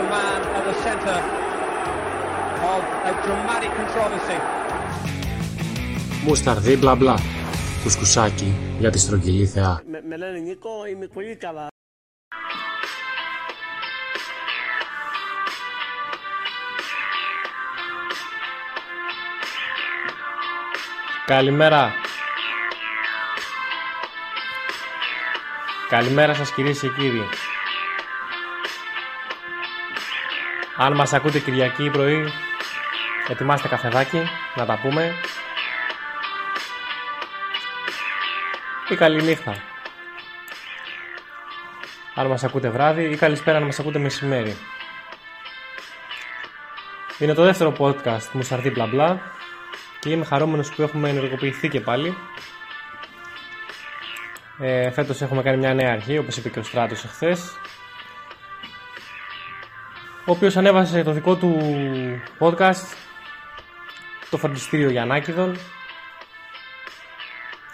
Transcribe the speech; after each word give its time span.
the 0.00 0.08
man 0.16 0.40
at 0.58 0.64
the 0.70 0.76
centre 0.86 1.20
of 2.72 2.82
a 3.10 3.12
dramatic 3.24 3.70
controversy. 3.78 4.38
Μουσταρδί 6.24 6.76
μπλα 6.76 6.94
μπλα. 6.94 7.18
Κουσκουσάκι 7.82 8.54
για 8.78 8.90
τη 8.90 8.98
στρογγυλή 8.98 9.46
θεά. 9.46 9.82
Με, 9.86 10.02
με 10.08 10.16
λένε 10.16 10.38
Νίκο, 10.38 10.70
είμαι 10.90 11.06
πολύ 11.06 11.36
καλά. 11.36 11.66
Καλημέρα. 21.26 21.92
Καλημέρα 25.88 26.34
σας 26.34 26.52
κυρίες 26.52 26.80
και 26.80 26.88
κύριοι. 26.88 27.28
Αν 30.82 30.94
μας 30.94 31.12
ακούτε 31.12 31.38
Κυριακή 31.38 31.90
πρωί, 31.90 32.32
ετοιμάστε 33.28 33.68
καφεδάκι, 33.68 34.22
να 34.56 34.66
τα 34.66 34.78
πούμε. 34.82 35.12
Ή 38.88 38.94
καλή 38.94 39.22
νύχτα. 39.22 39.54
Αν 42.14 42.26
μας 42.26 42.44
ακούτε 42.44 42.68
βράδυ 42.68 43.10
ή 43.10 43.16
καλησπέρα 43.16 43.56
αν 43.56 43.64
μας 43.64 43.78
ακούτε 43.78 43.98
μεσημέρι. 43.98 44.56
Είναι 47.18 47.34
το 47.34 47.42
δεύτερο 47.42 47.74
podcast 47.78 48.04
μου 48.04 48.30
Μουσαρδί 48.32 48.70
Μπλα 48.70 48.86
Μπλα 48.86 49.20
και 49.98 50.10
είμαι 50.10 50.24
χαρούμενος 50.24 50.70
που 50.74 50.82
έχουμε 50.82 51.08
ενεργοποιηθεί 51.08 51.68
και 51.68 51.80
πάλι. 51.80 52.16
Ε, 54.58 54.90
φέτος 54.90 55.22
έχουμε 55.22 55.42
κάνει 55.42 55.56
μια 55.56 55.74
νέα 55.74 55.92
αρχή, 55.92 56.18
όπως 56.18 56.36
είπε 56.36 56.48
και 56.48 56.58
ο 56.58 56.62
Στράτος 56.62 57.04
εχθές, 57.04 57.58
ο 60.30 60.32
οποίος 60.32 60.56
ανέβασε 60.56 61.02
το 61.02 61.12
δικό 61.12 61.36
του 61.36 61.58
podcast, 62.38 62.94
το 64.30 64.36
φροντιστήριο 64.36 64.90
Γιαννάκηδων, 64.90 65.56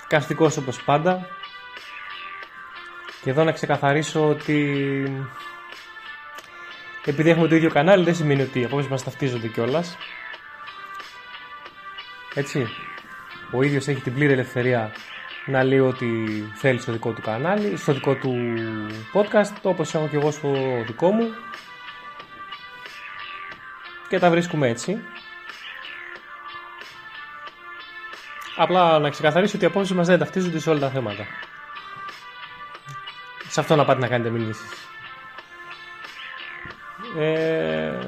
καστικός 0.07 0.57
όπως 0.57 0.83
πάντα. 0.83 1.27
Και 3.23 3.31
εδώ 3.31 3.45
να 3.45 3.53
ξεκαθαρίσω 3.53 4.29
ότι 4.29 5.29
επειδή 7.05 7.31
έχουμε 7.31 7.49
το 7.49 7.55
ίδιο 7.55 7.71
κανάλι 7.71 8.05
δεν 8.05 8.15
σημαίνει 8.15 8.43
ότι 8.43 8.61
οι 8.61 8.65
απόψεις 8.65 8.91
μας 8.91 9.05
ταυτίζονται 9.05 9.49
κιόλας. 9.49 9.97
Έτσι, 12.35 12.67
ο 13.51 13.63
ίδιος 13.63 13.89
έχει 13.89 14.01
την 14.01 14.15
πλήρη 14.15 14.33
ελευθερία 14.33 14.93
να 15.47 15.65
λέει 15.65 15.79
ότι 15.79 16.07
θέλει 16.55 16.79
στο 16.79 16.93
δικό 16.93 17.13
του 17.13 17.23
κανάλι, 17.23 17.77
στο 17.77 17.93
δικό 17.93 18.15
του 18.15 18.35
podcast, 19.13 19.55
όπως 19.63 19.95
έχω 19.95 20.09
και 20.09 20.17
εγώ 20.17 20.31
στο 20.31 20.53
δικό 20.87 21.11
μου. 21.11 21.35
Και 24.09 24.19
τα 24.19 24.31
βρίσκουμε 24.31 24.69
έτσι. 24.69 24.99
Απλά 28.57 28.99
να 28.99 29.11
ξεκαθαρίσω 29.11 29.57
ότι 29.57 29.65
οι 29.65 29.69
απόψεις 29.69 29.97
μας 29.97 30.07
δεν 30.07 30.19
ταυτίζονται 30.19 30.59
σε 30.59 30.71
όλα 30.71 30.79
τα 30.79 30.91
θέματα. 30.91 31.27
Σε 33.49 33.61
αυτό 33.61 33.77
να 33.77 33.85
πάτε 33.85 34.01
να 34.01 34.09
κάνετε 34.09 34.31
μηνύσεις. 34.31 34.89
Ε... 37.19 37.99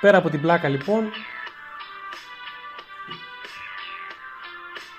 Πέρα 0.00 0.18
από 0.18 0.30
την 0.30 0.40
πλάκα 0.40 0.68
λοιπόν, 0.68 1.12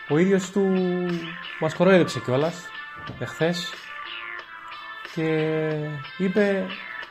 ο 0.10 0.18
ίδιος 0.18 0.52
του 0.52 0.76
μας 1.60 1.74
κοροϊδέψε 1.76 2.20
κιόλας 2.20 2.70
εχθές 3.20 3.74
και 5.14 5.60
είπε 6.18 6.66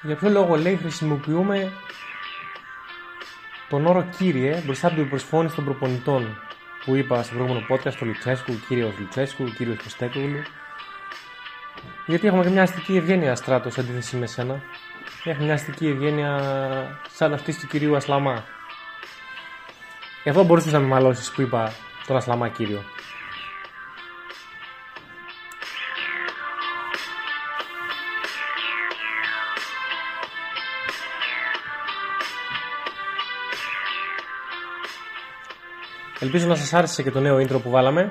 για 0.06 0.16
ποιο 0.16 0.30
λόγο 0.30 0.56
λέει 0.56 0.76
χρησιμοποιούμε 0.76 1.72
τον 3.68 3.86
όρο 3.86 4.06
κύριε 4.18 4.62
μπροστά 4.64 4.86
από 4.86 4.96
την 4.96 5.08
προσφώνηση 5.08 5.54
των 5.54 5.64
προπονητών 5.64 6.38
που 6.84 6.94
είπα 6.94 7.22
στο 7.22 7.34
προηγούμενο 7.34 7.66
podcast, 7.70 7.94
το 7.98 8.04
Λουτσέσκου, 8.04 8.52
κύριος 8.68 8.92
Λουτσέσκου, 8.98 9.44
κύριος 9.44 9.76
Κωστέκουλου. 9.82 10.42
Γιατί 12.06 12.26
έχουμε 12.26 12.42
και 12.42 12.50
μια 12.50 12.62
αστική 12.62 12.96
ευγένεια 12.96 13.34
στράτος 13.34 13.72
σε 13.72 13.80
αντίθεση 13.80 14.16
με 14.16 14.26
σένα. 14.26 14.62
Έχουμε 15.24 15.44
μια 15.44 15.54
αστική 15.54 15.86
ευγένεια 15.86 16.40
σαν 17.10 17.32
αυτή 17.32 17.58
του 17.58 17.66
κυρίου 17.66 17.96
Ασλαμά. 17.96 18.44
Εδώ 20.24 20.42
μπορούσες 20.44 20.72
να 20.72 20.78
με 20.78 20.86
μαλώσεις 20.86 21.30
που 21.30 21.40
είπα 21.40 21.72
τον 22.06 22.16
Ασλαμά 22.16 22.48
κύριο. 22.48 22.82
Ελπίζω 36.18 36.46
να 36.46 36.54
σας 36.54 36.72
άρεσε 36.72 37.02
και 37.02 37.10
το 37.10 37.20
νέο 37.20 37.36
intro 37.36 37.62
που 37.62 37.70
βάλαμε. 37.70 38.10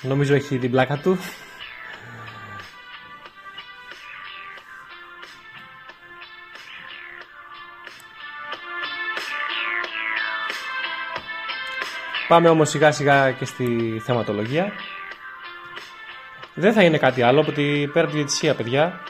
Νομίζω 0.00 0.34
έχει 0.34 0.58
την 0.58 0.70
πλάκα 0.70 0.96
του. 0.96 1.18
Πάμε 12.28 12.48
όμως 12.48 12.68
σιγά 12.68 12.92
σιγά 12.92 13.32
και 13.32 13.44
στη 13.44 14.00
θεματολογία. 14.04 14.72
Δεν 16.54 16.72
θα 16.72 16.82
είναι 16.82 16.98
κάτι 16.98 17.22
άλλο 17.22 17.40
από 17.40 17.52
την 17.52 17.92
πέρα 17.92 18.04
από 18.04 18.10
τη 18.10 18.16
διαιτησία, 18.16 18.54
παιδιά. 18.54 19.00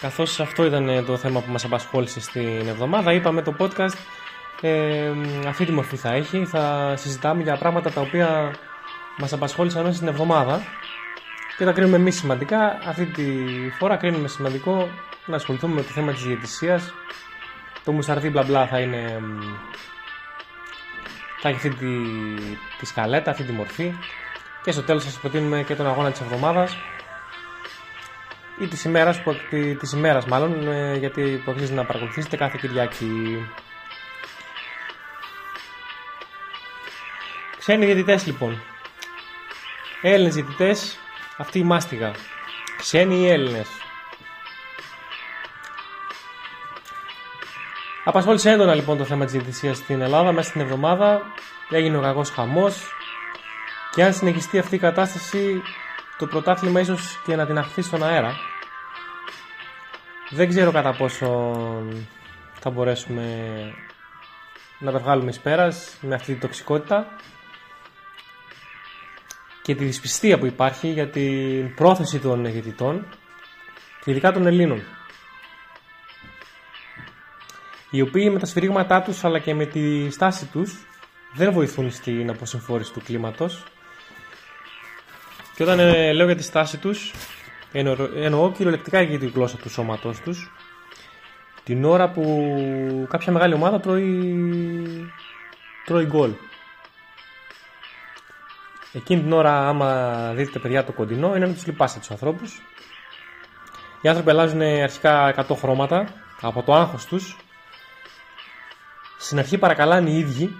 Καθώς 0.00 0.40
αυτό 0.40 0.64
ήταν 0.64 1.04
το 1.06 1.16
θέμα 1.16 1.40
που 1.40 1.50
μας 1.50 1.64
απασχόλησε 1.64 2.20
στην 2.20 2.68
εβδομάδα, 2.68 3.12
είπαμε 3.12 3.42
το 3.42 3.54
podcast 3.58 3.96
ε, 4.60 5.12
αυτή 5.48 5.64
τη 5.64 5.72
μορφή 5.72 5.96
θα 5.96 6.12
έχει. 6.12 6.44
Θα 6.44 6.94
συζητάμε 6.96 7.42
για 7.42 7.56
πράγματα 7.56 7.90
τα 7.90 8.00
οποία 8.00 8.54
μας 9.18 9.32
απασχόλησαν 9.32 9.82
μέσα 9.82 9.94
στην 9.96 10.08
εβδομάδα 10.08 10.62
και 11.58 11.64
τα 11.64 11.72
κρίνουμε 11.72 11.96
εμείς 11.96 12.16
σημαντικά. 12.16 12.78
Αυτή 12.86 13.06
τη 13.06 13.24
φορά 13.78 13.96
κρίνουμε 13.96 14.28
σημαντικό 14.28 14.88
να 15.26 15.36
ασχοληθούμε 15.36 15.74
με 15.74 15.82
το 15.82 15.88
θέμα 15.88 16.12
της 16.12 16.22
διαιτησίας. 16.22 16.92
Το 17.84 17.92
μουσαρδί 17.92 18.30
μπλα 18.30 18.42
μπλα 18.42 18.66
θα 18.66 18.78
είναι... 18.78 19.20
Θα 21.40 21.48
έχει 21.48 21.56
αυτή 21.56 21.70
τη, 21.70 21.86
τη 22.78 22.86
σκαλέτα, 22.86 23.30
αυτή 23.30 23.42
τη 23.42 23.52
μορφή 23.52 23.94
και 24.62 24.70
στο 24.70 24.82
τέλος 24.82 25.02
σας 25.02 25.18
προτείνουμε 25.18 25.62
και 25.62 25.74
τον 25.74 25.86
αγώνα 25.86 26.10
της 26.10 26.20
εβδομάδας 26.20 26.76
ή 28.58 28.66
της 28.66 28.84
ημέρας, 28.84 29.22
που, 29.22 29.36
της 29.78 29.92
ημέρας 29.92 30.24
μάλλον, 30.26 30.68
ε, 30.68 30.96
γιατί 30.96 31.42
που 31.44 31.50
αξίζει 31.50 31.72
να 31.72 31.84
παρακολουθήσετε 31.84 32.36
κάθε 32.36 32.58
Κυριακή. 32.60 33.38
Ξένοι 37.66 37.84
διαιτητές 37.84 38.26
λοιπόν. 38.26 38.62
Έλληνες 40.02 40.34
διαιτητές, 40.34 40.98
αυτή 41.36 41.58
η 41.58 41.62
μάστιγα. 41.62 42.12
Ξένοι 42.76 43.14
ή 43.14 43.28
Έλληνες. 43.28 43.68
Απασχόλησε 48.04 48.50
έντονα 48.50 48.74
λοιπόν 48.74 48.98
το 48.98 49.04
θέμα 49.04 49.24
της 49.24 49.32
διαιτησίας 49.32 49.76
στην 49.76 50.00
Ελλάδα 50.00 50.32
μέσα 50.32 50.48
στην 50.48 50.60
εβδομάδα. 50.60 51.22
Έγινε 51.70 51.96
ο 51.96 52.00
κακός 52.00 52.30
χαμός. 52.30 52.92
Και 53.94 54.04
αν 54.04 54.14
συνεχιστεί 54.14 54.58
αυτή 54.58 54.74
η 54.74 54.78
κατάσταση, 54.78 55.62
το 56.18 56.26
πρωτάθλημα 56.26 56.80
ίσως 56.80 57.20
και 57.24 57.36
να 57.36 57.46
την 57.46 57.58
αχθεί 57.58 57.82
στον 57.82 58.04
αέρα. 58.04 58.36
Δεν 60.30 60.48
ξέρω 60.48 60.72
κατά 60.72 60.92
πόσο 60.92 61.52
θα 62.60 62.70
μπορέσουμε 62.70 63.24
να 64.78 64.92
τα 64.92 64.98
βγάλουμε 64.98 65.30
εις 65.30 65.40
πέρας 65.40 65.96
με 66.00 66.14
αυτή 66.14 66.34
τη 66.34 66.40
τοξικότητα 66.40 67.06
και 69.64 69.74
τη 69.74 69.84
δυσπιστία 69.84 70.38
που 70.38 70.46
υπάρχει 70.46 70.88
για 70.88 71.08
την 71.08 71.74
πρόθεση 71.74 72.18
των 72.18 72.46
αιγαιτητών 72.46 73.06
και 74.04 74.10
ειδικά 74.10 74.32
των 74.32 74.46
Ελλήνων 74.46 74.82
οι 77.94 78.00
οποίοι 78.00 78.30
με 78.32 78.38
τα 78.38 78.46
σφυρίγματά 78.46 79.02
τους 79.02 79.24
αλλά 79.24 79.38
και 79.38 79.54
με 79.54 79.66
τη 79.66 80.10
στάση 80.10 80.46
τους 80.46 80.86
δεν 81.34 81.52
βοηθούν 81.52 81.90
στην 81.90 82.30
αποσυμφόρηση 82.30 82.92
του 82.92 83.02
κλίματος. 83.04 83.62
Και 85.54 85.62
όταν 85.62 85.78
ε, 85.78 86.12
λέω 86.12 86.26
για 86.26 86.36
τη 86.36 86.42
στάση 86.42 86.78
τους 86.78 87.12
εννο, 87.72 87.96
εννοώ 88.16 88.52
κυριολεκτικά 88.52 89.00
για 89.02 89.18
τη 89.18 89.26
γλώσσα 89.26 89.56
του 89.56 89.70
σώματός 89.70 90.20
τους. 90.20 90.52
Την 91.64 91.84
ώρα 91.84 92.10
που 92.10 93.06
κάποια 93.10 93.32
μεγάλη 93.32 93.54
ομάδα 93.54 93.80
τρώει, 93.80 94.34
τρώει 95.84 96.04
γκολ 96.04 96.30
Εκείνη 98.96 99.20
την 99.20 99.32
ώρα, 99.32 99.68
άμα 99.68 100.30
δείτε 100.34 100.58
παιδιά 100.58 100.84
το 100.84 100.92
κοντινό, 100.92 101.36
είναι 101.36 101.46
να 101.46 101.52
τους 101.52 101.66
λυπάστε 101.66 101.98
τους 101.98 102.10
ανθρώπους. 102.10 102.62
Οι 104.00 104.08
άνθρωποι 104.08 104.30
αλλάζουν 104.30 104.60
αρχικά 104.60 105.34
100 105.48 105.56
χρώματα 105.56 106.06
από 106.40 106.62
το 106.62 106.74
άγχος 106.74 107.04
τους. 107.04 107.36
Στην 109.18 109.38
αρχή 109.38 109.58
παρακαλάνε 109.58 110.10
οι 110.10 110.18
ίδιοι 110.18 110.50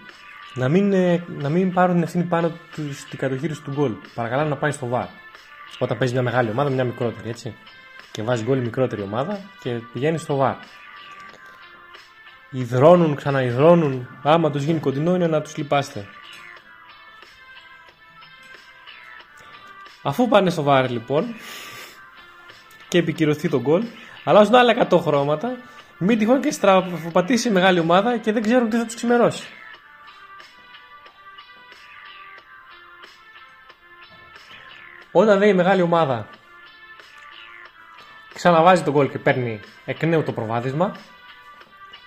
να 0.54 0.68
μην, 0.68 0.92
ε, 0.92 1.24
να 1.28 1.48
μην 1.48 1.72
πάρουν 1.72 1.94
την 1.94 2.02
ευθύνη 2.02 2.24
πάνω 2.24 2.52
τους 2.74 2.98
στην 2.98 3.18
κατοχήρωση 3.18 3.62
τους 3.62 3.74
γκολ. 3.74 3.92
Παρακαλάνε 4.14 4.48
να 4.48 4.56
πάει 4.56 4.70
στο 4.70 4.86
βάρ. 4.86 5.06
Όταν 5.78 5.98
παίζει 5.98 6.12
μια 6.12 6.22
μεγάλη 6.22 6.50
ομάδα, 6.50 6.70
μια 6.70 6.84
μικρότερη, 6.84 7.28
έτσι. 7.28 7.54
και 8.10 8.22
βάζει 8.22 8.44
γκολ 8.44 8.58
η 8.58 8.60
μικρότερη 8.60 9.02
ομάδα 9.02 9.40
και 9.62 9.80
πηγαίνει 9.92 10.18
στο 10.18 10.36
βαρ. 10.36 10.54
Ιδρώνουν, 12.50 13.14
ξαναειδρώνουν. 13.14 14.08
Άμα 14.22 14.50
τους 14.50 14.62
γίνει 14.62 14.80
κοντινό 14.80 15.14
είναι 15.14 15.26
να 15.26 15.40
τους 15.40 15.56
λυπάστε. 15.56 16.06
Αφού 20.06 20.28
πάνε 20.28 20.50
στο 20.50 20.62
βάρ 20.62 20.90
λοιπόν 20.90 21.34
και 22.88 22.98
επικυρωθεί 22.98 23.48
το 23.48 23.60
γκολ, 23.60 23.84
αλλάζουν 24.24 24.54
άλλα 24.54 24.88
100 24.90 24.98
χρώματα. 25.00 25.56
Μην 25.98 26.18
τυχόν 26.18 26.40
και 26.40 26.50
στραπατήσει 26.50 27.48
η 27.48 27.50
μεγάλη 27.50 27.78
ομάδα 27.78 28.18
και 28.18 28.32
δεν 28.32 28.42
ξέρουν 28.42 28.70
τι 28.70 28.76
θα 28.76 28.84
τους 28.84 28.94
ξημερώσει. 28.94 29.46
Όταν 35.12 35.38
δεν 35.38 35.48
η 35.48 35.54
μεγάλη 35.54 35.82
ομάδα 35.82 36.28
ξαναβάζει 38.34 38.82
τον 38.82 38.92
γκολ 38.92 39.10
και 39.10 39.18
παίρνει 39.18 39.60
εκ 39.84 40.02
νέου 40.02 40.22
το 40.22 40.32
προβάδισμα, 40.32 40.96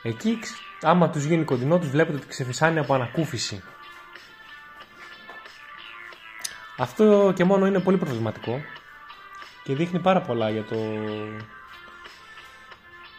εκεί 0.03 0.39
άμα 0.81 1.09
τους 1.09 1.23
γίνει 1.23 1.43
κοντινό 1.43 1.79
τους 1.79 1.89
βλέπετε 1.89 2.17
ότι 2.17 2.27
ξεφυσάνει 2.27 2.79
από 2.79 2.93
ανακούφιση. 2.93 3.63
Αυτό 6.77 7.33
και 7.35 7.43
μόνο 7.43 7.65
είναι 7.65 7.79
πολύ 7.79 7.97
προβληματικό 7.97 8.61
και 9.63 9.75
δείχνει 9.75 9.99
πάρα 9.99 10.21
πολλά 10.21 10.49
για 10.49 10.63
το, 10.63 10.75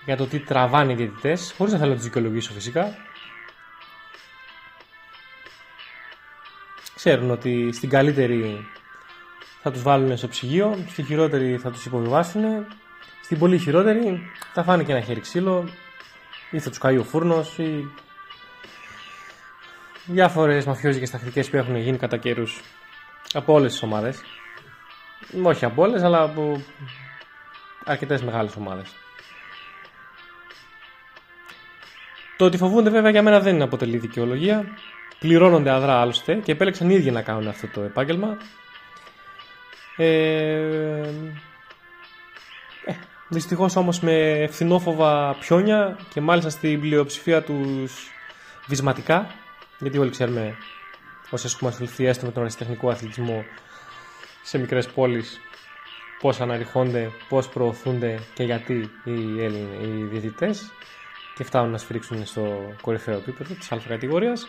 για 0.05 0.17
το 0.17 0.27
τι 0.27 0.39
τραβάνε 0.39 0.93
οι 0.93 0.95
διαιτητές, 0.95 1.55
χωρίς 1.57 1.73
να 1.73 1.79
θέλω 1.79 1.91
να 1.91 1.97
τους 1.97 2.05
δικαιολογήσω 2.05 2.53
φυσικά. 2.53 2.97
Ξέρουν 6.95 7.31
ότι 7.31 7.73
στην 7.73 7.89
καλύτερη 7.89 8.67
θα 9.63 9.71
τους 9.71 9.83
βάλουν 9.83 10.17
στο 10.17 10.29
ψυγείο, 10.29 10.85
στη 10.89 11.03
χειρότερη 11.03 11.57
θα 11.57 11.71
τους 11.71 11.85
υποβιβάσουν, 11.85 12.67
στην 13.23 13.39
πολύ 13.39 13.59
χειρότερη 13.59 14.31
θα 14.53 14.63
φάνε 14.63 14.83
και 14.83 14.93
ένα 14.93 15.01
χέρι 15.01 15.21
ξύλο 15.21 15.69
ή 16.51 16.59
θα 16.59 16.69
τους 16.69 16.79
καεί 16.79 16.97
ο 16.97 17.05
φούρνος 17.05 17.59
ή 17.59 17.91
διάφορες 20.05 20.65
μαφιόζικες 20.65 21.11
τακτικές 21.11 21.51
που 21.51 21.57
έχουν 21.57 21.77
γίνει 21.77 21.97
κατά 21.97 22.17
καιρούς 22.17 22.61
από 23.33 23.53
όλες 23.53 23.73
τις 23.73 23.83
ομάδες. 23.83 24.21
Όχι 25.43 25.65
από 25.65 25.83
όλες, 25.83 26.03
αλλά 26.03 26.23
από 26.23 26.63
αρκετές 27.85 28.23
μεγάλες 28.23 28.57
ομάδες. 28.57 28.93
Το 32.37 32.45
ότι 32.45 32.57
φοβούνται 32.57 32.91
βέβαια 32.91 33.11
για 33.11 33.23
μένα 33.23 33.41
δεν 33.41 33.63
αποτελεί 33.63 33.99
δικαιολογία. 33.99 34.65
Πληρώνονται 35.19 35.71
αδρά 35.71 36.01
άλλωστε 36.01 36.35
και 36.35 36.53
επέλεξαν 36.53 36.91
οι 36.91 36.95
ίδιοι 36.95 37.11
να 37.11 37.23
κάνουν 37.23 37.49
αυτό 37.49 37.67
το 37.67 37.81
επάγγελμα. 37.81 38.37
Ε, 39.97 40.07
ε, 42.85 42.95
δυστυχώς 43.29 43.77
όμως 43.77 44.01
με 44.01 44.49
φθινόφοβα 44.51 45.37
πιόνια 45.41 45.99
και 46.15 46.21
μάλιστα 46.21 46.51
στην 46.51 46.81
πλειοψηφία 46.81 47.43
τους 47.43 48.11
βυσματικά 48.67 49.31
γιατί 49.79 49.99
όλοι 49.99 50.11
ξέρουμε 50.11 50.57
όσοι 51.31 51.47
έχουμε 51.55 51.71
ασχοληθεί 51.71 52.07
έστω 52.07 52.27
με 52.27 52.33
τον 52.33 52.43
αριστεχνικό 52.43 52.89
αθλητισμό 52.91 53.45
σε 54.43 54.59
μικρές 54.59 54.89
πόλεις 54.89 55.41
πώς 56.21 56.41
αναρριχώνται, 56.41 57.11
πώς 57.29 57.49
προωθούνται 57.49 58.19
και 58.35 58.43
γιατί 58.43 58.91
οι, 59.05 59.43
Έλληνες, 59.43 59.87
οι 59.87 60.05
διαιτητές 60.11 60.73
και 61.35 61.45
φτάνουν 61.45 61.71
να 61.71 61.79
σφρίξουν 61.79 62.27
στο 62.27 62.75
κορυφαίο 62.83 63.17
επίπεδο 63.17 63.55
της 63.55 63.73
α 63.73 63.81
κατηγορίας. 63.89 64.47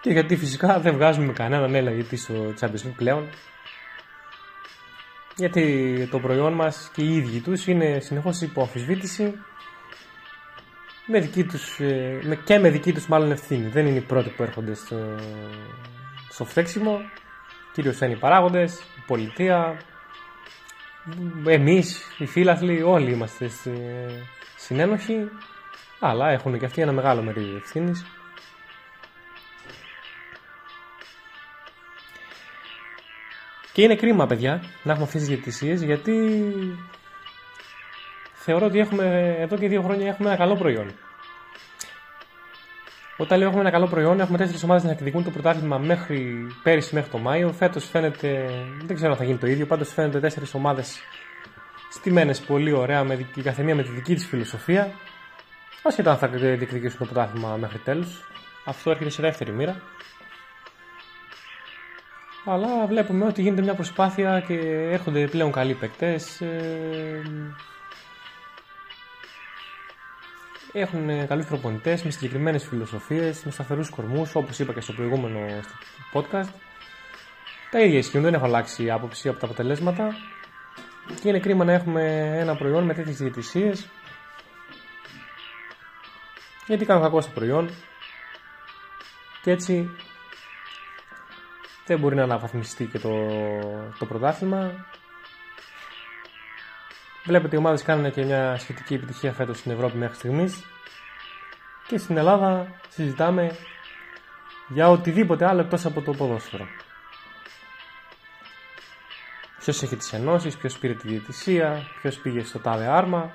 Και 0.00 0.10
γιατί 0.10 0.36
φυσικά 0.36 0.80
δεν 0.80 0.94
βγάζουμε 0.94 1.32
κανέναν 1.32 1.74
έλαγη 1.74 2.16
στο 2.16 2.54
Champions 2.60 2.86
League 2.86 2.94
πλέον. 2.96 3.28
Γιατί 5.36 6.08
το 6.10 6.18
προϊόν 6.18 6.52
μας 6.52 6.90
και 6.94 7.02
οι 7.02 7.16
ίδιοι 7.16 7.40
τους 7.40 7.66
είναι 7.66 8.00
συνεχώς 8.00 8.40
υπό 8.40 8.60
αμφισβήτηση 8.60 9.34
με 11.10 11.20
δική 11.20 11.44
τους, 11.44 11.80
ε, 11.80 12.20
με, 12.22 12.36
και 12.36 12.58
με 12.58 12.70
δική 12.70 12.92
τους 12.92 13.06
μάλλον 13.06 13.30
ευθύνη. 13.30 13.68
Δεν 13.68 13.86
είναι 13.86 13.98
οι 13.98 14.00
πρώτοι 14.00 14.28
που 14.28 14.42
έρχονται 14.42 14.74
στο, 14.74 14.96
στο 16.30 16.44
φταίξιμο. 16.44 17.00
Κυρίως 17.72 18.00
είναι 18.00 18.12
οι 18.12 18.16
παράγοντες, 18.16 18.78
η 18.78 19.02
πολιτεία, 19.06 19.80
εμείς, 21.46 22.14
οι 22.18 22.26
φίλαθλοι, 22.26 22.82
όλοι 22.82 23.10
είμαστε 23.10 23.50
συνένοχοι, 24.56 25.28
αλλά 26.00 26.30
έχουν 26.30 26.58
και 26.58 26.64
αυτοί 26.64 26.82
ένα 26.82 26.92
μεγάλο 26.92 27.22
μερίδιο 27.22 27.56
ευθύνης. 27.56 28.04
Και 33.72 33.82
είναι 33.82 33.96
κρίμα, 33.96 34.26
παιδιά, 34.26 34.62
να 34.82 34.90
έχουμε 34.92 35.06
αυτές 35.06 35.20
τις 35.20 35.28
διαιτησίες 35.28 35.82
γιατί 35.82 36.42
θεωρώ 38.48 38.66
ότι 38.66 38.78
έχουμε, 38.78 39.36
εδώ 39.38 39.56
και 39.56 39.68
δύο 39.68 39.82
χρόνια 39.82 40.06
έχουμε 40.08 40.28
ένα 40.28 40.38
καλό 40.38 40.56
προϊόν. 40.56 40.86
Όταν 43.16 43.38
λέω 43.38 43.46
έχουμε 43.46 43.62
ένα 43.62 43.70
καλό 43.70 43.86
προϊόν, 43.86 44.20
έχουμε 44.20 44.38
τέσσερις 44.38 44.62
ομάδες 44.62 44.84
να 44.84 44.90
εκδικούν 44.90 45.24
το 45.24 45.30
πρωτάθλημα 45.30 45.78
μέχρι 45.78 46.46
πέρυσι 46.62 46.94
μέχρι 46.94 47.10
το 47.10 47.18
Μάιο. 47.18 47.52
Φέτος 47.52 47.84
φαίνεται, 47.84 48.50
δεν 48.84 48.96
ξέρω 48.96 49.10
αν 49.12 49.18
θα 49.18 49.24
γίνει 49.24 49.38
το 49.38 49.46
ίδιο, 49.46 49.66
πάντως 49.66 49.92
φαίνεται 49.92 50.20
τέσσερις 50.20 50.54
ομάδες 50.54 51.00
στημένες 51.90 52.40
πολύ 52.40 52.72
ωραία, 52.72 53.04
με 53.04 53.26
η 53.34 53.42
καθεμία 53.42 53.74
με 53.74 53.82
τη 53.82 53.90
δική 53.90 54.14
της 54.14 54.26
φιλοσοφία. 54.26 54.90
Ασχετά 55.82 56.10
αν 56.10 56.18
θα 56.18 56.28
διεκδικήσουν 56.28 56.98
το 56.98 57.04
πρωτάθλημα 57.04 57.56
μέχρι 57.56 57.78
τέλους. 57.78 58.28
Αυτό 58.64 58.90
έρχεται 58.90 59.10
σε 59.10 59.22
δεύτερη 59.22 59.52
μοίρα. 59.52 59.76
Αλλά 62.44 62.86
βλέπουμε 62.86 63.24
ότι 63.24 63.42
γίνεται 63.42 63.62
μια 63.62 63.74
προσπάθεια 63.74 64.44
και 64.46 64.54
έρχονται 64.90 65.26
πλέον 65.26 65.52
καλοί 65.52 65.74
παικτέ. 65.74 66.12
Ε, 66.40 67.22
έχουν 70.72 71.26
καλούς 71.26 71.46
προπονητές 71.46 72.02
με 72.02 72.10
συγκεκριμένες 72.10 72.64
φιλοσοφίες, 72.66 73.44
με 73.44 73.50
σταθερούς 73.50 73.90
κορμούς, 73.90 74.34
όπως 74.34 74.58
είπα 74.58 74.72
και 74.72 74.80
στο 74.80 74.92
προηγούμενο 74.92 75.38
podcast. 76.12 76.48
Τα 77.70 77.80
ίδια 77.80 77.98
ισχύουν, 77.98 78.22
δεν 78.22 78.34
έχω 78.34 78.44
αλλάξει 78.44 78.84
η 78.84 78.90
άποψη 78.90 79.28
από 79.28 79.38
τα 79.38 79.46
αποτελέσματα. 79.46 80.14
Και 81.20 81.28
είναι 81.28 81.38
κρίμα 81.38 81.64
να 81.64 81.72
έχουμε 81.72 82.32
ένα 82.38 82.56
προϊόν 82.56 82.84
με 82.84 82.94
τέτοιες 82.94 83.16
διαιτησίες. 83.16 83.88
Γιατί 86.66 86.84
κάνουν 86.84 87.02
κακό 87.02 87.20
στο 87.20 87.30
προϊόν. 87.34 87.70
Και 89.42 89.50
έτσι 89.50 89.90
δεν 91.86 91.98
μπορεί 91.98 92.14
να 92.14 92.22
αναβαθμιστεί 92.22 92.84
και 92.84 92.98
το, 92.98 93.10
το 93.98 94.06
πρωτάθλημα. 94.06 94.86
Βλέπετε 97.28 97.56
οι 97.56 97.58
ομάδες 97.58 97.82
κάνουν 97.82 98.12
και 98.12 98.24
μια 98.24 98.56
σχετική 98.58 98.94
επιτυχία 98.94 99.32
φέτος 99.32 99.58
στην 99.58 99.72
Ευρώπη 99.72 99.96
μέχρι 99.96 100.14
στιγμής 100.14 100.64
και 101.86 101.98
στην 101.98 102.16
Ελλάδα 102.16 102.66
συζητάμε 102.88 103.56
για 104.68 104.90
οτιδήποτε 104.90 105.46
άλλο 105.46 105.60
εκτός 105.60 105.84
από 105.84 106.00
το 106.00 106.12
ποδόσφαιρο. 106.12 106.66
Ποιος 109.58 109.82
έχει 109.82 109.96
τις 109.96 110.12
ενώσεις, 110.12 110.56
ποιος 110.56 110.78
πήρε 110.78 110.94
τη 110.94 111.08
διαιτησία, 111.08 111.88
ποιος 112.00 112.16
πήγε 112.16 112.44
στο 112.44 112.58
τάδε 112.58 112.86
άρμα, 112.86 113.34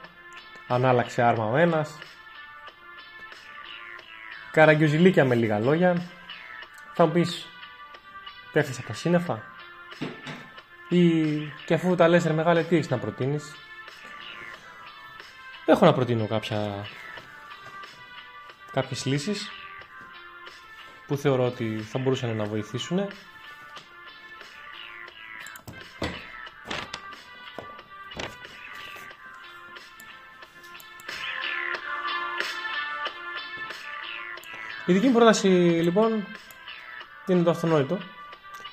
αν 0.67 0.85
άλλαξε 0.85 1.21
άρμα 1.21 1.45
ο 1.45 1.55
ένας. 1.55 1.97
Καραγκιουζιλίκια 4.51 5.25
με 5.25 5.35
λίγα 5.35 5.59
λόγια. 5.59 6.01
Θα 6.93 7.05
μου 7.05 7.11
πεις, 7.11 7.47
πέφτεις 8.51 8.77
από 8.77 8.87
τα 8.87 8.93
σύννεφα. 8.93 9.43
Ή 10.89 11.35
και 11.65 11.73
αφού 11.73 11.95
τα 11.95 12.07
λες 12.07 12.25
ρε 12.25 12.33
μεγάλε 12.33 12.63
τι 12.63 12.75
έχεις 12.75 12.89
να 12.89 12.97
προτείνεις. 12.97 13.55
Έχω 15.65 15.85
να 15.85 15.93
προτείνω 15.93 16.27
κάποια, 16.27 16.85
κάποιες 18.71 19.05
λύσεις 19.05 19.49
που 21.07 21.17
θεωρώ 21.17 21.45
ότι 21.45 21.79
θα 21.79 21.99
μπορούσαν 21.99 22.35
να 22.35 22.45
βοηθήσουν. 22.45 22.99
Η 34.85 34.93
δική 34.93 35.07
μου 35.07 35.13
πρόταση 35.13 35.47
λοιπόν 35.47 36.27
είναι 37.27 37.43
το 37.43 37.49
αυτονόητο. 37.49 37.97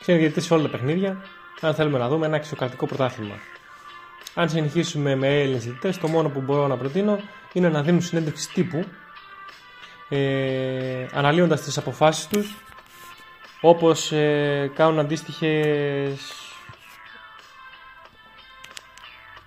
Ξέρετε 0.00 0.40
σε 0.40 0.54
όλα 0.54 0.62
τα 0.62 0.68
παιχνίδια, 0.68 1.24
αν 1.60 1.74
θέλουμε 1.74 1.98
να 1.98 2.08
δούμε 2.08 2.26
ένα 2.26 2.36
αξιοκρατικό 2.36 2.86
πρωτάθλημα. 2.86 3.34
Αν 4.34 4.48
συνεχίσουμε 4.48 5.14
με 5.14 5.40
Έλληνες 5.40 5.64
διαιτητέ, 5.64 5.90
το 6.00 6.08
μόνο 6.08 6.28
που 6.28 6.40
μπορώ 6.40 6.66
να 6.66 6.76
προτείνω 6.76 7.20
είναι 7.52 7.68
να 7.68 7.82
δίνουν 7.82 8.00
συνέντευξη 8.00 8.52
τύπου 8.52 8.84
ε, 10.08 11.06
αναλύοντας 11.12 11.60
τις 11.60 11.78
αποφάσεις 11.78 12.26
τους 12.26 12.56
όπως 13.60 14.12
ε, 14.12 14.70
κάνουν 14.74 14.98
αντίστοιχες. 14.98 16.34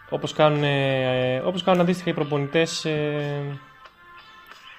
Όπως 0.09 0.33
κάνουν, 0.33 0.63
ε, 0.63 1.41
όπως 1.45 1.63
κάνουν 1.63 1.81
αντίστοιχα 1.81 2.09
οι 2.09 2.13
προπονητές 2.13 2.85
ε, 2.85 3.59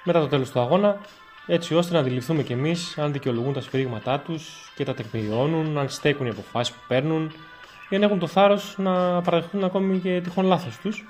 μετά 0.05 0.21
το 0.21 0.29
τέλος 0.29 0.51
του 0.51 0.61
αγώνα 0.61 1.01
έτσι 1.47 1.75
ώστε 1.75 1.95
να 1.95 2.01
αντιληφθούμε 2.01 2.43
κι 2.43 2.53
εμείς 2.53 2.99
αν 2.99 3.13
δικαιολογούν 3.13 3.53
τα 3.53 3.61
σφυρίγματά 3.61 4.21
τους 4.21 4.73
και 4.75 4.85
τα 4.85 4.95
τεκμηριώνουν, 4.95 5.79
αν 5.79 5.89
στέκουν 5.89 6.27
οι 6.27 6.31
αποφάσεις 6.31 6.75
που 6.75 6.81
παίρνουν 6.89 7.33
για 7.89 7.99
να 7.99 8.05
έχουν 8.05 8.19
το 8.19 8.27
θάρρος 8.27 8.75
να 8.79 9.23
παραδεχτούν 9.23 9.65
ακόμη 9.65 9.99
και 9.99 10.21
τυχόν 10.21 10.45
λάθος 10.45 10.77
τους. 10.79 11.05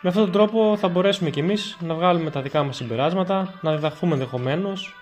Με 0.00 0.08
αυτόν 0.08 0.24
τον 0.24 0.32
τρόπο 0.32 0.76
θα 0.76 0.88
μπορέσουμε 0.88 1.30
κι 1.30 1.38
εμείς 1.38 1.76
να 1.80 1.94
βγάλουμε 1.94 2.30
τα 2.30 2.40
δικά 2.40 2.62
μας 2.62 2.76
συμπεράσματα, 2.76 3.54
να 3.60 3.74
διδαχθούμε 3.74 4.12
ενδεχομένως 4.12 4.94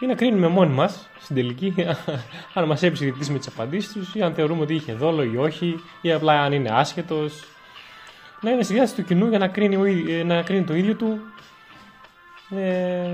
ή 0.00 0.06
να 0.06 0.14
κρίνουμε 0.14 0.48
μόνοι 0.48 0.74
μας 0.74 1.08
στην 1.18 1.36
τελική 1.36 1.74
αν 2.54 2.64
μας 2.64 2.82
έπεισε 2.82 3.04
διετής 3.04 3.30
με 3.30 3.38
τις 3.38 3.46
απαντήσεις 3.46 3.92
τους 3.92 4.14
ή 4.14 4.22
αν 4.22 4.34
θεωρούμε 4.34 4.62
ότι 4.62 4.74
είχε 4.74 4.92
δόλο 4.92 5.22
ή 5.22 5.36
όχι 5.36 5.82
ή 6.00 6.12
απλά 6.12 6.42
αν 6.42 6.52
είναι 6.52 6.70
άσχετος. 6.72 7.44
Να 8.40 8.50
είναι 8.50 8.62
στη 8.62 8.72
διάθεση 8.72 8.94
του 8.94 9.04
κοινού 9.04 9.28
για 9.28 9.38
να 9.38 9.48
κρίνει, 9.48 10.04
ε, 10.12 10.22
να 10.22 10.42
κρίνει 10.42 10.64
το 10.64 10.74
ίδιο 10.74 10.94
του 10.94 11.20
ε, 12.56 13.08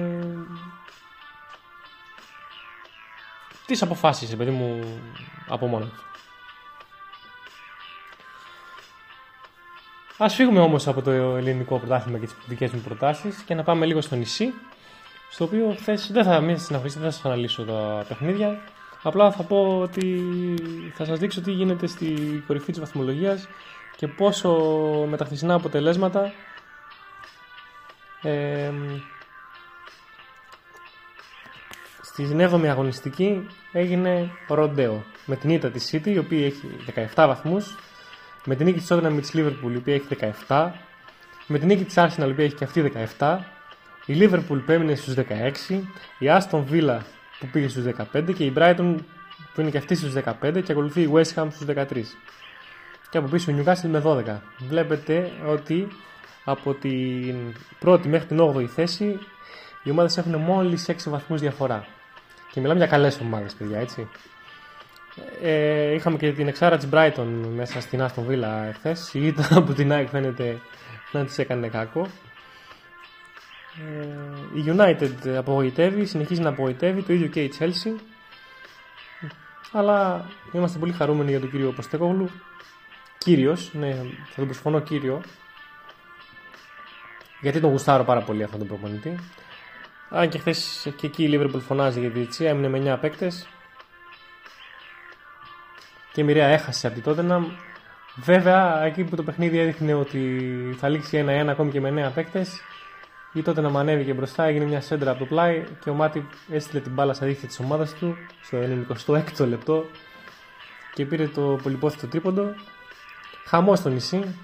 τις 3.66 3.82
αποφάσεις, 3.82 4.36
παιδί 4.36 4.50
μου, 4.50 4.80
από 5.48 5.66
μόνος 5.66 5.88
τους. 5.88 6.04
Α 10.18 10.28
φύγουμε 10.28 10.60
όμως 10.60 10.88
από 10.88 11.02
το 11.02 11.10
ελληνικό 11.10 11.78
πρωτάθλημα 11.78 12.18
και 12.18 12.26
τις 12.26 12.36
δικές 12.46 12.70
μου 12.70 12.80
προτάσεις 12.80 13.42
και 13.42 13.54
να 13.54 13.62
πάμε 13.62 13.86
λίγο 13.86 14.00
στο 14.00 14.16
νησί. 14.16 14.52
Στο 15.30 15.44
οποίο 15.44 15.74
χθε 15.78 15.98
δεν 16.10 16.24
θα 16.24 16.40
μην 16.40 16.58
συναχωρήσετε, 16.58 17.02
δεν 17.02 17.10
θα 17.10 17.16
σας 17.16 17.26
αναλύσω 17.26 17.64
τα 17.64 18.04
παιχνίδια. 18.08 18.60
Απλά 19.02 19.32
θα 19.32 19.42
πω 19.42 19.78
ότι 19.78 20.24
θα 20.94 21.04
σας 21.04 21.18
δείξω 21.18 21.40
τι 21.40 21.50
γίνεται 21.50 21.86
στη 21.86 22.42
κορυφή 22.46 22.70
της 22.70 22.80
βαθμολογίας 22.80 23.48
και 23.96 24.06
πόσο 24.06 24.50
με 25.08 25.16
τα 25.16 25.24
χθεσινά 25.24 25.54
αποτελέσματα 25.54 26.32
ε, 28.22 28.72
στην 32.14 32.40
7η 32.40 32.66
αγωνιστική 32.66 33.46
έγινε 33.72 34.30
ροντέο 34.48 35.04
με 35.26 35.36
την 35.36 35.50
ήττα 35.50 35.70
της 35.70 35.90
City 35.92 36.06
η 36.06 36.18
οποία 36.18 36.46
έχει 36.46 36.70
17 36.94 37.04
βαθμούς 37.14 37.76
με 38.44 38.54
την 38.54 38.66
νίκη 38.66 38.78
της 38.78 38.88
Tottenham 38.90 39.10
με 39.10 39.20
τη 39.20 39.30
Liverpool 39.34 39.72
η 39.72 39.76
οποία 39.76 39.94
έχει 39.94 40.06
17, 40.48 40.70
με 41.46 41.58
την 41.58 41.68
νίκη 41.68 41.84
της 41.84 41.94
Arsenal 41.96 42.26
η 42.26 42.30
οποία 42.30 42.44
έχει 42.44 42.54
και 42.54 42.64
αυτή 42.64 42.92
17, 43.18 43.38
η 44.06 44.14
Liverpool 44.20 44.62
που 44.66 44.72
έμεινε 44.72 44.94
στους 44.94 45.14
16, 45.68 45.80
η 46.18 46.26
Aston 46.26 46.64
Villa 46.70 46.98
που 47.38 47.46
πήγε 47.52 47.68
στους 47.68 47.84
15 48.12 48.34
και 48.34 48.44
η 48.44 48.52
Brighton 48.56 48.94
που 49.54 49.60
είναι 49.60 49.70
και 49.70 49.78
αυτή 49.78 49.94
στους 49.94 50.12
15 50.42 50.62
και 50.64 50.72
ακολουθεί 50.72 51.00
η 51.00 51.10
West 51.12 51.34
Ham 51.34 51.46
στους 51.50 51.66
13. 51.66 51.84
Και 53.10 53.18
από 53.18 53.28
πίσω 53.28 53.50
η 53.50 53.54
Newcastle 53.58 53.88
με 53.88 54.02
12. 54.04 54.22
Βλέπετε 54.68 55.32
ότι 55.46 55.88
από 56.44 56.74
την 56.74 57.36
πρώτη 57.78 58.08
μέχρι 58.08 58.26
την 58.26 58.38
8η 58.40 58.66
θέση 58.66 59.18
οι 59.82 59.90
ομάδες 59.90 60.16
έχουν 60.16 60.36
μόλις 60.36 60.88
6 60.88 60.94
βαθμούς 61.10 61.40
διαφορά. 61.40 61.86
Και 62.54 62.60
μιλάμε 62.60 62.78
για 62.78 62.88
καλές 62.88 63.20
ομάδες, 63.20 63.54
παιδιά, 63.54 63.78
έτσι. 63.78 64.08
Ε, 65.42 65.94
είχαμε 65.94 66.16
και 66.16 66.32
την 66.32 66.48
εξάρα 66.48 66.76
της 66.76 66.88
Brighton 66.92 67.26
μέσα 67.54 67.80
στην 67.80 68.00
Aston 68.02 68.30
Villa 68.30 68.70
χθε. 68.74 68.96
Η 69.12 69.26
ήττα 69.26 69.48
από 69.50 69.72
την 69.72 69.92
ΑΕΚ 69.92 70.08
φαίνεται 70.08 70.60
να 71.12 71.24
της 71.24 71.38
έκανε 71.38 71.68
κακό. 71.68 72.08
Ε, 73.84 74.58
η 74.58 74.64
United 74.66 75.28
απογοητεύει, 75.36 76.04
συνεχίζει 76.04 76.40
να 76.40 76.48
απογοητεύει, 76.48 77.02
το 77.02 77.12
ίδιο 77.12 77.26
και 77.26 77.42
η 77.42 77.52
Chelsea. 77.58 78.00
Αλλά 79.72 80.26
είμαστε 80.52 80.78
πολύ 80.78 80.92
χαρούμενοι 80.92 81.30
για 81.30 81.40
τον 81.40 81.50
κύριο 81.50 81.72
Ποστέκογλου. 81.72 82.30
Κύριος, 83.18 83.70
ναι, 83.74 83.94
θα 84.28 84.34
τον 84.36 84.44
προσφωνώ 84.44 84.80
κύριο. 84.80 85.22
Γιατί 87.40 87.60
τον 87.60 87.70
γουστάρω 87.70 88.04
πάρα 88.04 88.20
πολύ 88.20 88.42
αυτόν 88.42 88.58
τον 88.58 88.68
προπονητή. 88.68 89.18
Αν 90.08 90.28
και 90.28 90.38
χθες 90.38 90.88
και 90.96 91.06
εκεί 91.06 91.24
η 91.24 91.30
Liverpool 91.32 91.60
φωνάζει 91.60 92.00
για 92.00 92.08
τη 92.10 92.18
διετησία, 92.18 92.48
έμεινε 92.48 92.68
με 92.68 92.94
9 92.94 93.00
παίκτες 93.00 93.48
και 96.12 96.20
η 96.20 96.24
Μοιραία 96.24 96.46
έχασε 96.46 96.86
από 96.86 97.00
την 97.00 97.12
Tottenham. 97.12 97.42
Βέβαια, 98.16 98.84
εκεί 98.84 99.04
που 99.04 99.16
το 99.16 99.22
παιχνίδι 99.22 99.58
έδειχνε 99.58 99.94
ότι 99.94 100.50
θα 100.78 100.88
λήξει 100.88 101.24
1-1 101.28 101.46
ακόμη 101.48 101.70
και 101.70 101.80
με 101.80 102.08
9 102.08 102.12
παίκτες, 102.14 102.60
η 103.32 103.42
Tottenham 103.46 103.72
ανέβηκε 103.74 104.14
μπροστά, 104.14 104.44
έγινε 104.44 104.64
μια 104.64 104.80
σέντρα 104.80 105.10
από 105.10 105.18
το 105.18 105.24
πλάι 105.24 105.64
και 105.80 105.90
ο 105.90 105.94
Μάτι 105.94 106.26
έστειλε 106.50 106.80
την 106.80 106.92
μπάλα 106.92 107.14
στα 107.14 107.26
δίχτυα 107.26 107.48
της 107.48 107.60
ομάδας 107.60 107.94
του 107.94 108.16
στο 108.42 108.58
96ο 109.38 109.46
λεπτό 109.46 109.84
και 110.94 111.04
πήρε 111.04 111.28
το 111.28 111.58
πολυπόθητο 111.62 112.06
τρίποντο. 112.06 112.54
Χαμός 113.44 113.78
στο 113.78 113.88
νησί. 113.88 114.34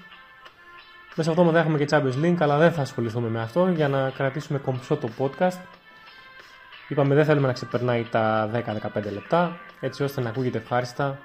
Μέσα 1.15 1.29
αυτό 1.29 1.51
θα 1.51 1.59
έχουμε 1.59 1.77
και 1.77 1.87
Champions 1.89 2.23
League, 2.23 2.37
αλλά 2.39 2.57
δεν 2.57 2.71
θα 2.71 2.81
ασχοληθούμε 2.81 3.29
με 3.29 3.41
αυτό 3.41 3.67
για 3.67 3.87
να 3.87 4.09
κρατήσουμε 4.09 4.59
κομψό 4.59 4.97
το 4.97 5.09
podcast. 5.17 5.59
Είπαμε 6.87 7.15
δεν 7.15 7.25
θέλουμε 7.25 7.47
να 7.47 7.53
ξεπερνάει 7.53 8.03
τα 8.03 8.49
10-15 8.53 9.11
λεπτά, 9.11 9.57
έτσι 9.79 10.03
ώστε 10.03 10.21
να 10.21 10.29
ακούγεται 10.29 10.57
ευχάριστα 10.57 11.19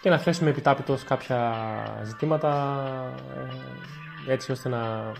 και 0.00 0.10
να 0.10 0.18
θέσουμε 0.18 0.50
επιτάπητος 0.50 1.04
κάποια 1.04 1.52
ζητήματα 2.02 2.82
ε, 4.26 4.32
έτσι 4.32 4.52
ώστε 4.52 4.68
να, 4.68 5.12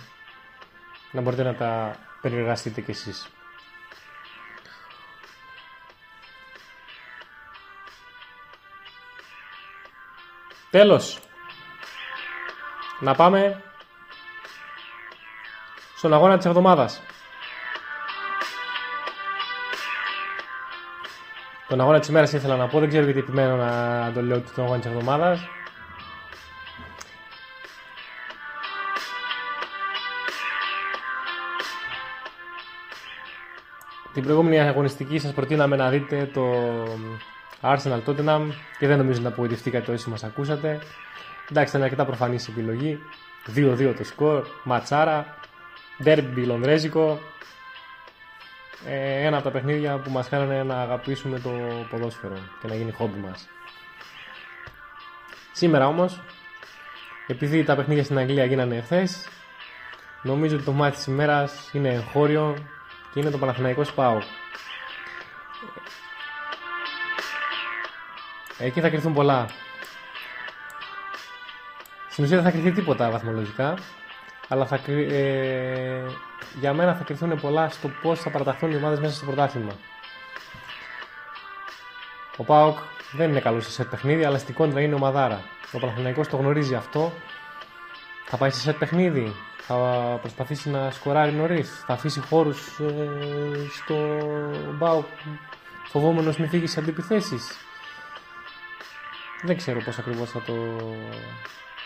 να 1.13 1.21
μπορείτε 1.21 1.43
να 1.43 1.55
τα 1.55 1.97
περιεργαστείτε 2.21 2.81
κι 2.81 2.91
εσείς. 2.91 3.29
Τέλος, 10.71 11.19
να 13.01 13.15
πάμε 13.15 13.63
στον 15.97 16.13
αγώνα 16.15 16.37
της 16.37 16.47
εβδομάδας. 16.47 17.03
Τον 21.69 21.81
αγώνα 21.81 21.99
της 21.99 22.09
ημέρας 22.09 22.33
ήθελα 22.33 22.57
να 22.57 22.67
πω, 22.67 22.79
δεν 22.79 22.89
ξέρω 22.89 23.05
γιατί 23.05 23.19
επιμένω 23.19 23.57
να 23.57 24.13
το 24.15 24.23
λέω 24.23 24.41
τον 24.41 24.65
αγώνα 24.65 24.81
της 24.81 24.91
εβδομάδας. 24.91 25.49
Την 34.13 34.23
προηγούμενη 34.23 34.61
αγωνιστική 34.61 35.19
σας 35.19 35.33
προτείναμε 35.33 35.77
να 35.77 35.89
δείτε 35.89 36.31
το 36.35 36.43
Arsenal 37.61 38.01
Tottenham 38.07 38.49
και 38.79 38.87
δεν 38.87 38.99
νομίζω 38.99 39.21
να 39.21 39.29
απογοητευτήκατε 39.29 39.93
όσοι 39.93 40.09
μας 40.09 40.25
ακούσατε. 40.25 40.79
Εντάξει, 41.51 41.71
ήταν 41.71 41.83
αρκετά 41.83 42.05
προφανής 42.05 42.49
επιλογή. 42.49 42.99
2-2 43.55 43.95
το 43.97 44.05
σκορ, 44.05 44.47
ματσάρα, 44.65 45.39
derby 46.05 46.43
λονδρέζικο, 46.47 47.21
ε, 48.87 49.27
ένα 49.27 49.37
από 49.37 49.45
τα 49.45 49.51
παιχνίδια 49.51 49.99
που 49.99 50.11
μας 50.11 50.29
κάνανε 50.29 50.63
να 50.63 50.81
αγαπήσουμε 50.81 51.41
το 51.41 51.51
ποδόσφαιρο 51.91 52.39
και 52.61 52.69
να 52.69 52.75
γίνει 52.75 52.91
χόμπι 52.91 53.19
μας. 53.19 53.49
Σήμερα 55.53 55.87
όμως, 55.87 56.21
επειδή 57.27 57.65
τα 57.65 57.77
παιχνίδια 57.77 58.05
στην 58.05 58.19
Αγγλία 58.19 58.45
γίνανε 58.45 58.77
εχθές, 58.77 59.29
νομίζω 60.23 60.55
ότι 60.57 60.65
το 60.65 60.73
μάτι 60.73 60.97
της 60.97 61.07
ημέρας 61.07 61.71
είναι 61.73 61.89
εγχώριο 61.89 62.57
και 63.13 63.21
είναι 63.21 63.31
το 63.31 63.39
Παναθηναϊκός 63.39 63.93
ΠΑΟ. 63.93 64.19
Εκεί 68.59 68.81
θα 68.81 68.89
κρυθούν 68.89 69.13
πολλά. 69.13 69.47
Στην 72.11 72.25
ουσία 72.25 72.37
δεν 72.37 72.45
θα 72.45 72.51
κρυθεί 72.51 72.73
τίποτα 72.73 73.11
βαθμολογικά, 73.11 73.75
αλλά 74.49 74.67
θα, 74.67 74.81
ε, 74.87 76.03
για 76.61 76.73
μένα 76.73 76.95
θα 76.95 77.05
κρυθούν 77.05 77.41
πολλά 77.41 77.69
στο 77.69 77.89
πώς 78.03 78.21
θα 78.21 78.31
παραταχθούν 78.31 78.71
οι 78.71 78.77
ομάδες 78.77 79.01
μέσα 79.01 79.15
στο 79.15 79.27
πρωτάθλημα. 79.27 79.73
Ο 82.37 82.45
Πάοκ 82.45 82.79
δεν 83.13 83.31
είναι 83.31 83.41
καλός 83.41 83.65
σε 83.65 83.71
σετ 83.71 83.89
παιχνίδι, 83.89 84.25
αλλά 84.25 84.39
στην 84.39 84.55
κόντρα 84.55 84.81
είναι 84.81 84.95
ομαδάρα. 84.95 85.43
Ο 85.73 85.79
Παναθηναϊκός 85.79 86.29
το 86.29 86.37
γνωρίζει 86.37 86.75
αυτό. 86.75 87.13
Θα 88.25 88.37
πάει 88.37 88.51
σε 88.51 88.61
σετ 88.61 88.77
παιχνίδι, 88.77 89.35
θα 89.59 89.75
προσπαθήσει 90.21 90.71
να 90.71 90.91
σκοράρει 90.91 91.33
νωρίς, 91.33 91.83
θα 91.87 91.93
αφήσει 91.93 92.21
χώρους 92.21 92.79
ε, 92.79 93.09
στο 93.83 94.19
Πάοκ 94.79 95.07
φοβόμενος 95.85 96.37
μη 96.37 96.47
φύγεις 96.47 96.71
σε 96.71 96.81
αντιπιθέσεις. 96.81 97.57
Δεν 99.43 99.57
ξέρω 99.57 99.81
πώς 99.81 99.99
ακριβώς 99.99 100.31
θα 100.31 100.41
το 100.41 100.55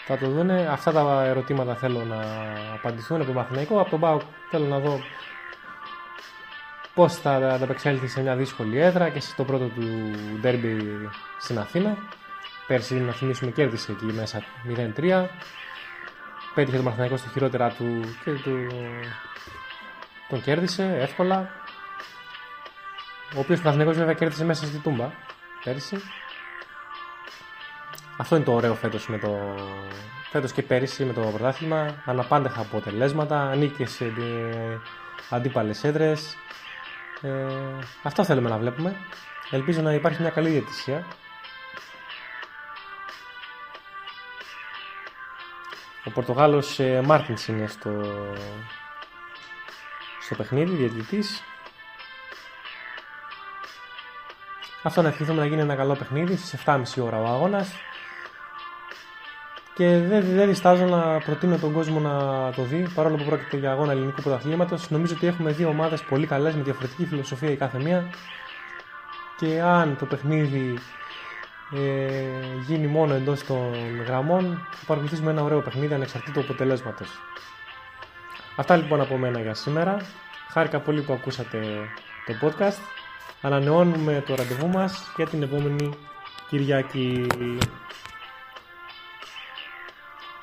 θα 0.06 0.18
το 0.18 0.28
δούνε. 0.28 0.68
Αυτά 0.70 0.92
τα 0.92 1.24
ερωτήματα 1.24 1.74
θέλω 1.74 2.04
να 2.04 2.20
απαντηθούν 2.74 3.16
από 3.16 3.26
τον 3.26 3.34
Παθηναϊκό. 3.34 3.80
Από 3.80 3.90
τον 3.90 4.00
Πάο 4.00 4.20
θέλω 4.50 4.66
να 4.66 4.78
δω 4.78 5.00
πώς 6.94 7.16
θα 7.16 7.30
ανταπεξέλθει 7.36 8.06
σε 8.06 8.22
μια 8.22 8.36
δύσκολη 8.36 8.78
έδρα 8.78 9.08
και 9.08 9.20
στο 9.20 9.44
πρώτο 9.44 9.66
του 9.66 10.10
ντέρμπι 10.40 10.76
στην 11.38 11.58
Αθήνα. 11.58 11.96
Πέρσι, 12.66 12.94
να 12.94 13.12
θυμίσουμε, 13.12 13.50
κέρδισε 13.50 13.92
εκεί 13.92 14.04
μέσα 14.04 14.42
0-3. 14.96 15.26
Πέτυχε 16.54 16.76
τον 16.76 16.84
Παθηναϊκό 16.84 17.16
στα 17.16 17.28
χειρότερα 17.32 17.70
του 17.70 18.00
και 18.24 18.30
του... 18.30 18.66
τον 20.28 20.42
κέρδισε 20.42 20.96
εύκολα. 20.98 21.50
Ο 23.36 23.38
οποίος 23.38 23.60
Παθηναϊκός 23.60 23.96
βέβαια 23.96 24.14
κέρδισε 24.14 24.44
μέσα 24.44 24.66
στη 24.66 24.78
Τούμπα 24.78 25.10
πέρσι. 25.64 25.96
Αυτό 28.22 28.36
είναι 28.36 28.44
το 28.44 28.52
ωραίο 28.52 28.74
φέτος 28.74 29.08
με 29.08 29.18
το. 29.18 29.54
Φέτος 30.30 30.52
και 30.52 30.62
πέρυσι 30.62 31.04
με 31.04 31.12
το 31.12 31.20
πρωτάθλημα. 31.20 32.02
Αναπάντεχα 32.04 32.60
αποτελέσματα, 32.60 33.54
νίκες 33.56 33.90
σε 33.90 34.12
αντίπαλες 35.30 35.84
έδρες. 35.84 36.36
Ε, 37.20 37.30
αυτό 38.02 38.24
θέλουμε 38.24 38.48
να 38.48 38.58
βλέπουμε. 38.58 38.96
Ελπίζω 39.50 39.80
να 39.80 39.92
υπάρχει 39.92 40.20
μια 40.20 40.30
καλή 40.30 40.48
διαιτησία. 40.48 41.06
Ο 46.04 46.10
Πορτογάλος 46.10 46.78
ε, 46.78 47.02
Μάρτινς 47.04 47.48
είναι 47.48 47.66
στο, 47.66 47.90
στο 50.20 50.34
παιχνίδι, 50.34 50.74
διαιτητής. 50.74 51.42
Αυτό 54.82 55.02
να 55.02 55.08
ευχηθούμε 55.08 55.40
να 55.40 55.46
γίνει 55.46 55.60
ένα 55.60 55.74
καλό 55.74 55.94
παιχνίδι 55.94 56.36
στις 56.36 56.62
7.30 56.64 56.82
ώρα 56.98 57.20
ο 57.20 57.26
αγώνας 57.26 57.74
και 59.74 59.98
δεν, 59.98 60.24
δεν 60.24 60.48
διστάζω 60.48 60.84
να 60.84 61.18
προτείνω 61.18 61.56
τον 61.56 61.72
κόσμο 61.72 62.00
να 62.00 62.50
το 62.56 62.62
δει 62.62 62.88
παρόλο 62.94 63.16
που 63.16 63.24
πρόκειται 63.24 63.56
για 63.56 63.70
αγώνα 63.70 63.92
ελληνικού 63.92 64.22
πρωταθλήματος. 64.22 64.90
Νομίζω 64.90 65.14
ότι 65.16 65.26
έχουμε 65.26 65.52
δύο 65.52 65.68
ομάδες 65.68 66.02
πολύ 66.02 66.26
καλές 66.26 66.54
με 66.54 66.62
διαφορετική 66.62 67.06
φιλοσοφία 67.06 67.50
η 67.50 67.56
κάθε 67.56 67.78
μία 67.78 68.10
και 69.38 69.60
αν 69.60 69.96
το 69.98 70.06
παιχνίδι 70.06 70.78
ε, 71.74 72.22
γίνει 72.66 72.86
μόνο 72.86 73.14
εντός 73.14 73.44
των 73.44 73.74
γραμμών 74.06 74.66
θα 74.70 74.84
παρακολουθήσουμε 74.86 75.30
ένα 75.30 75.42
ωραίο 75.42 75.60
παιχνίδι 75.60 75.94
ανεξαρτήτως 75.94 76.44
αποτελέσματος. 76.44 77.08
Αυτά 78.56 78.76
λοιπόν 78.76 79.00
από 79.00 79.16
μένα 79.16 79.40
για 79.40 79.54
σήμερα. 79.54 79.96
Χάρηκα 80.48 80.80
πολύ 80.80 81.00
που 81.00 81.12
ακούσατε 81.12 81.58
το 82.26 82.34
podcast. 82.42 82.78
Ανανεώνουμε 83.40 84.22
το 84.26 84.34
ραντεβού 84.34 84.68
μας 84.68 85.12
για 85.16 85.26
την 85.26 85.42
επόμενη 85.42 85.90
Κυριακή. 86.48 87.26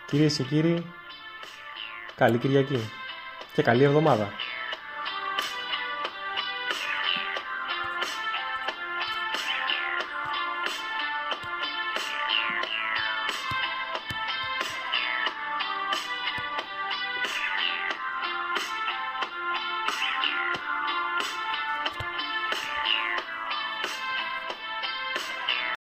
Κυρίες 0.10 0.36
και 0.36 0.44
κύριοι, 0.44 0.86
καλή 2.16 2.38
Κυριακή 2.38 2.80
και 3.54 3.62
καλή 3.62 3.84
εβδομάδα. 3.84 4.30